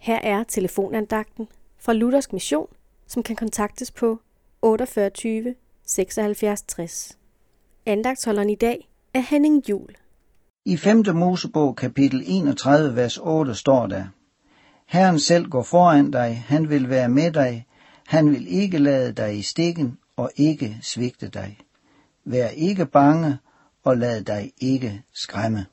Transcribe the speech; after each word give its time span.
Her 0.00 0.18
er 0.22 0.44
telefonandagten 0.44 1.48
fra 1.78 1.92
Luthersk 1.92 2.32
Mission, 2.32 2.66
som 3.06 3.22
kan 3.22 3.36
kontaktes 3.36 3.90
på 3.90 4.20
48 4.62 5.54
76 5.86 6.62
60. 6.62 7.18
Andagtsholderen 7.86 8.50
i 8.50 8.54
dag 8.54 8.88
er 9.14 9.20
Henning 9.20 9.68
Jul. 9.68 9.96
I 10.64 10.76
5. 10.76 11.04
Mosebog 11.14 11.76
kapitel 11.76 12.22
31, 12.26 12.96
vers 12.96 13.18
8 13.18 13.54
står 13.54 13.86
der, 13.86 14.04
Herren 14.86 15.18
selv 15.18 15.48
går 15.48 15.62
foran 15.62 16.10
dig, 16.10 16.44
han 16.48 16.68
vil 16.70 16.90
være 16.90 17.08
med 17.08 17.32
dig, 17.32 17.66
han 18.06 18.30
vil 18.30 18.46
ikke 18.48 18.78
lade 18.78 19.12
dig 19.12 19.38
i 19.38 19.42
stikken 19.42 19.98
og 20.16 20.30
ikke 20.36 20.78
svigte 20.82 21.28
dig. 21.28 21.58
Vær 22.24 22.48
ikke 22.48 22.86
bange 22.86 23.38
og 23.84 23.96
lad 23.96 24.24
dig 24.24 24.52
ikke 24.58 25.02
skræmme. 25.12 25.66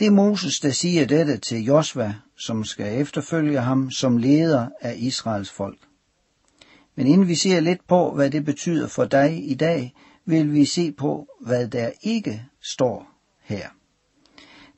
Det 0.00 0.06
er 0.06 0.10
Moses, 0.10 0.60
der 0.60 0.70
siger 0.70 1.06
dette 1.06 1.36
til 1.36 1.64
Josva, 1.64 2.14
som 2.36 2.64
skal 2.64 3.00
efterfølge 3.00 3.60
ham 3.60 3.90
som 3.90 4.16
leder 4.16 4.68
af 4.80 4.94
Israels 4.98 5.50
folk. 5.50 5.78
Men 6.94 7.06
inden 7.06 7.28
vi 7.28 7.34
ser 7.34 7.60
lidt 7.60 7.86
på, 7.86 8.14
hvad 8.14 8.30
det 8.30 8.44
betyder 8.44 8.88
for 8.88 9.04
dig 9.04 9.50
i 9.50 9.54
dag, 9.54 9.94
vil 10.24 10.52
vi 10.52 10.64
se 10.64 10.92
på, 10.92 11.28
hvad 11.40 11.68
der 11.68 11.90
ikke 12.02 12.44
står 12.60 13.10
her. 13.42 13.68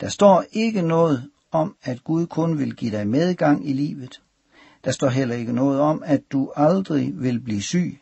Der 0.01 0.09
står 0.09 0.45
ikke 0.53 0.83
noget 0.83 1.31
om, 1.51 1.77
at 1.83 2.05
Gud 2.05 2.27
kun 2.27 2.59
vil 2.59 2.77
give 2.77 2.91
dig 2.91 3.09
medgang 3.09 3.69
i 3.69 3.73
livet. 3.73 4.23
Der 4.84 4.91
står 4.91 5.09
heller 5.09 5.34
ikke 5.34 5.53
noget 5.53 5.81
om, 5.81 6.03
at 6.07 6.23
du 6.33 6.53
aldrig 6.57 7.12
vil 7.15 7.41
blive 7.41 7.62
syg, 7.62 8.01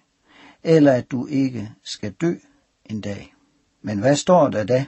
eller 0.63 0.93
at 0.93 1.11
du 1.11 1.27
ikke 1.27 1.71
skal 1.85 2.13
dø 2.13 2.35
en 2.85 3.01
dag. 3.01 3.35
Men 3.83 3.99
hvad 3.99 4.17
står 4.17 4.49
der 4.49 4.65
da? 4.65 4.87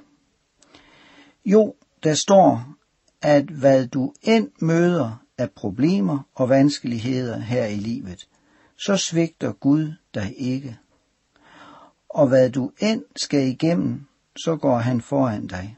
Jo, 1.44 1.74
der 2.02 2.15
står, 2.15 2.74
at 3.23 3.45
hvad 3.45 3.87
du 3.87 4.12
end 4.23 4.51
møder 4.61 5.23
af 5.38 5.51
problemer 5.51 6.19
og 6.34 6.48
vanskeligheder 6.48 7.38
her 7.38 7.66
i 7.66 7.77
livet, 7.77 8.28
så 8.77 8.97
svigter 8.97 9.53
Gud 9.53 9.92
dig 10.14 10.34
ikke. 10.36 10.78
Og 12.09 12.28
hvad 12.28 12.50
du 12.50 12.70
end 12.78 13.05
skal 13.17 13.48
igennem, 13.48 14.06
så 14.36 14.56
går 14.56 14.78
han 14.78 15.00
foran 15.00 15.47
dig. 15.47 15.77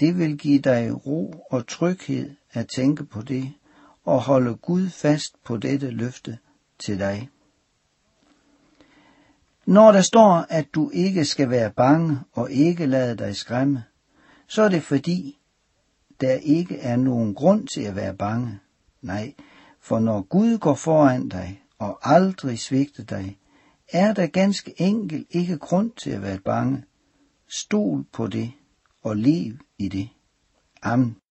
Det 0.00 0.18
vil 0.18 0.38
give 0.38 0.58
dig 0.58 1.06
ro 1.06 1.46
og 1.50 1.66
tryghed 1.66 2.30
at 2.52 2.68
tænke 2.76 3.04
på 3.04 3.22
det 3.22 3.52
og 4.04 4.20
holde 4.20 4.54
Gud 4.54 4.88
fast 4.88 5.44
på 5.44 5.56
dette 5.56 5.90
løfte 5.90 6.38
til 6.78 6.98
dig. 6.98 7.28
Når 9.66 9.92
der 9.92 10.00
står, 10.00 10.46
at 10.48 10.66
du 10.74 10.90
ikke 10.90 11.24
skal 11.24 11.50
være 11.50 11.70
bange 11.70 12.18
og 12.32 12.50
ikke 12.50 12.86
lade 12.86 13.16
dig 13.16 13.36
skræmme, 13.36 13.84
så 14.48 14.62
er 14.62 14.68
det 14.68 14.82
fordi, 14.82 15.38
der 16.20 16.32
ikke 16.32 16.78
er 16.78 16.96
nogen 16.96 17.34
grund 17.34 17.66
til 17.66 17.80
at 17.80 17.96
være 17.96 18.14
bange. 18.14 18.58
Nej, 19.02 19.34
for 19.80 19.98
når 19.98 20.20
Gud 20.20 20.58
går 20.58 20.74
foran 20.74 21.28
dig 21.28 21.62
og 21.78 21.98
aldrig 22.02 22.58
svigter 22.58 23.04
dig, 23.04 23.38
er 23.92 24.12
der 24.12 24.26
ganske 24.26 24.74
enkelt 24.80 25.26
ikke 25.30 25.58
grund 25.58 25.92
til 25.92 26.10
at 26.10 26.22
være 26.22 26.38
bange. 26.38 26.84
Stol 27.48 28.04
på 28.12 28.26
det 28.26 28.52
og 29.02 29.16
lev 29.16 29.52
i 29.78 29.88
det. 29.88 30.08
Amen. 30.82 31.16